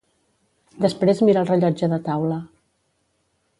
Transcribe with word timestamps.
Després 0.85 1.21
mira 1.27 1.43
el 1.45 1.51
rellotge 1.51 1.91
de 1.93 2.01
taula. 2.11 2.41